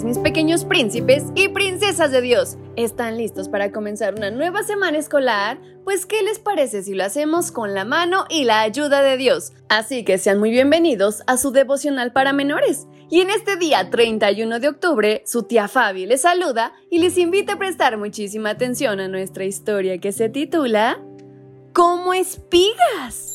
[0.00, 2.56] Mis pequeños príncipes y princesas de Dios.
[2.76, 5.60] ¿Están listos para comenzar una nueva semana escolar?
[5.84, 9.52] Pues ¿qué les parece si lo hacemos con la mano y la ayuda de Dios?
[9.68, 12.86] Así que sean muy bienvenidos a su devocional para menores.
[13.10, 17.52] Y en este día 31 de octubre, su tía Fabi les saluda y les invita
[17.52, 21.02] a prestar muchísima atención a nuestra historia que se titula
[21.74, 23.31] Como espigas.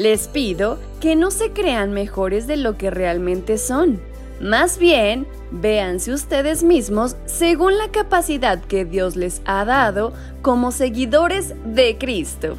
[0.00, 4.00] Les pido que no se crean mejores de lo que realmente son.
[4.40, 11.52] Más bien, véanse ustedes mismos según la capacidad que Dios les ha dado como seguidores
[11.66, 12.56] de Cristo.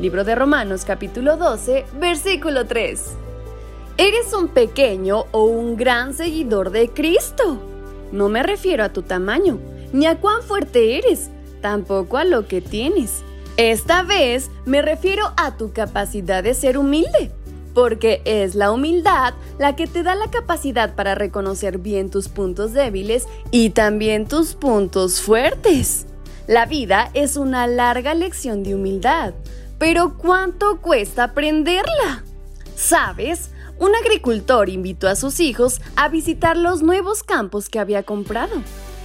[0.00, 3.02] Libro de Romanos capítulo 12, versículo 3.
[3.96, 7.56] ¿Eres un pequeño o un gran seguidor de Cristo?
[8.12, 9.58] No me refiero a tu tamaño,
[9.94, 11.30] ni a cuán fuerte eres,
[11.62, 13.22] tampoco a lo que tienes.
[13.56, 17.30] Esta vez me refiero a tu capacidad de ser humilde
[17.74, 22.72] porque es la humildad la que te da la capacidad para reconocer bien tus puntos
[22.72, 26.06] débiles y también tus puntos fuertes.
[26.46, 29.34] La vida es una larga lección de humildad,
[29.78, 32.24] pero ¿cuánto cuesta aprenderla?
[32.74, 33.50] ¿Sabes?
[33.78, 38.62] Un agricultor invitó a sus hijos a visitar los nuevos campos que había comprado.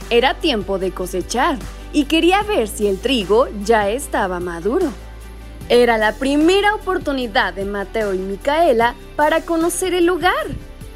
[0.10, 1.58] Era tiempo de cosechar
[1.94, 4.92] y quería ver si el trigo ya estaba maduro.
[5.70, 10.48] Era la primera oportunidad de Mateo y Micaela para conocer el lugar.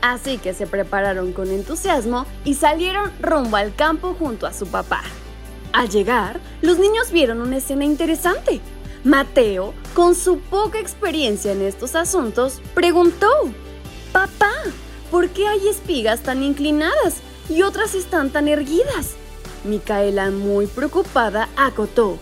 [0.02, 5.03] Así que se prepararon con entusiasmo y salieron rumbo al campo junto a su papá.
[5.73, 8.62] Al llegar, los niños vieron una escena interesante.
[9.03, 13.28] Mateo, con su poca experiencia en estos asuntos, preguntó,
[14.12, 14.53] Papá,
[15.09, 17.18] ¿por qué hay espigas tan inclinadas
[17.50, 19.16] y otras están tan erguidas?
[19.63, 22.17] Micaela, muy preocupada, acotó,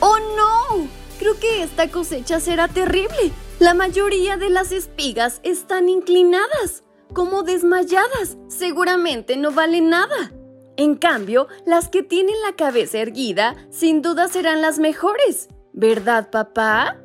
[0.00, 0.88] ¡Oh no!
[1.18, 3.32] Creo que esta cosecha será terrible.
[3.58, 8.36] La mayoría de las espigas están inclinadas, como desmayadas.
[8.48, 10.32] Seguramente no valen nada.
[10.76, 15.48] En cambio, las que tienen la cabeza erguida sin duda serán las mejores.
[15.72, 16.98] ¿Verdad, papá?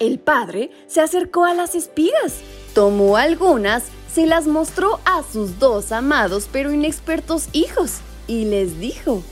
[0.00, 2.40] El padre se acercó a las espigas,
[2.74, 9.22] tomó algunas, se las mostró a sus dos amados pero inexpertos hijos y les dijo,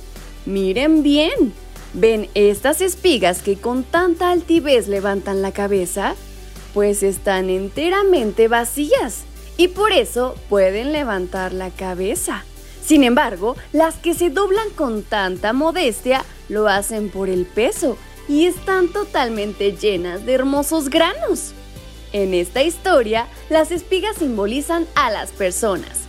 [0.46, 1.52] miren bien,
[1.94, 6.14] ¿Ven estas espigas que con tanta altivez levantan la cabeza?
[6.72, 9.24] Pues están enteramente vacías
[9.58, 12.44] y por eso pueden levantar la cabeza.
[12.82, 18.46] Sin embargo, las que se doblan con tanta modestia lo hacen por el peso y
[18.46, 21.52] están totalmente llenas de hermosos granos.
[22.14, 26.01] En esta historia, las espigas simbolizan a las personas,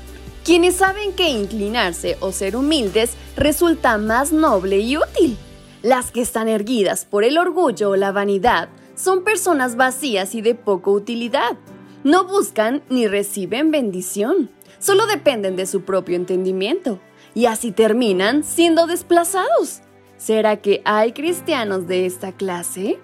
[0.43, 5.37] quienes saben que inclinarse o ser humildes resulta más noble y útil.
[5.81, 10.55] Las que están erguidas por el orgullo o la vanidad son personas vacías y de
[10.55, 11.57] poca utilidad.
[12.03, 16.99] No buscan ni reciben bendición, solo dependen de su propio entendimiento
[17.33, 19.81] y así terminan siendo desplazados.
[20.17, 22.99] ¿Será que hay cristianos de esta clase?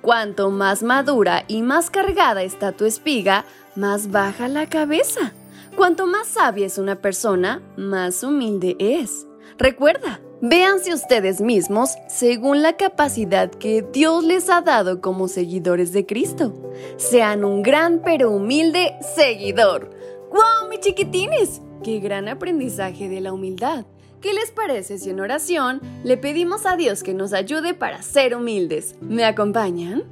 [0.00, 3.44] Cuanto más madura y más cargada está tu espiga,
[3.74, 5.32] más baja la cabeza.
[5.78, 9.28] Cuanto más sabia es una persona, más humilde es.
[9.58, 16.04] Recuerda, véanse ustedes mismos según la capacidad que Dios les ha dado como seguidores de
[16.04, 16.52] Cristo.
[16.96, 19.90] Sean un gran pero humilde seguidor.
[20.32, 21.62] ¡Wow, mis chiquitines!
[21.84, 23.86] ¡Qué gran aprendizaje de la humildad!
[24.20, 28.34] ¿Qué les parece si en oración le pedimos a Dios que nos ayude para ser
[28.34, 28.96] humildes?
[29.00, 30.02] ¿Me acompañan?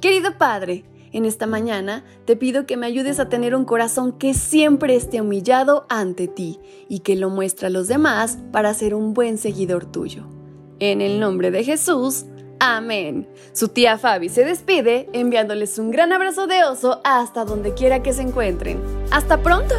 [0.00, 4.34] Querido Padre, en esta mañana te pido que me ayudes a tener un corazón que
[4.34, 9.14] siempre esté humillado ante ti y que lo muestre a los demás para ser un
[9.14, 10.26] buen seguidor tuyo.
[10.80, 12.26] En el nombre de Jesús,
[12.58, 13.28] amén.
[13.52, 18.12] Su tía Fabi se despide enviándoles un gran abrazo de oso hasta donde quiera que
[18.12, 18.80] se encuentren.
[19.12, 19.74] ¡Hasta pronto!